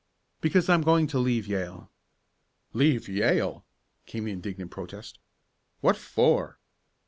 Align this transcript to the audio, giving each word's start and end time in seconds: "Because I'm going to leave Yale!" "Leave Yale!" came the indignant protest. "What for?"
"Because 0.39 0.67
I'm 0.67 0.81
going 0.81 1.05
to 1.09 1.19
leave 1.19 1.45
Yale!" 1.45 1.91
"Leave 2.73 3.07
Yale!" 3.07 3.63
came 4.07 4.23
the 4.25 4.31
indignant 4.31 4.71
protest. 4.71 5.19
"What 5.81 5.95
for?" 5.95 6.57